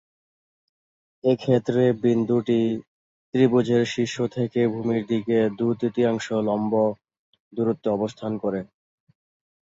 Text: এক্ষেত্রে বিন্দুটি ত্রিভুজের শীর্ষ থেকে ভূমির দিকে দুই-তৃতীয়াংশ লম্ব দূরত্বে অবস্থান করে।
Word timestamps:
এক্ষেত্রে 1.23 1.83
বিন্দুটি 2.03 2.59
ত্রিভুজের 3.33 3.83
শীর্ষ 3.93 4.15
থেকে 4.35 4.59
ভূমির 4.73 5.03
দিকে 5.07 5.37
দুই-তৃতীয়াংশ 5.59 6.27
লম্ব 6.47 6.73
দূরত্বে 7.53 7.89
অবস্থান 7.91 8.31
করে। 8.43 8.59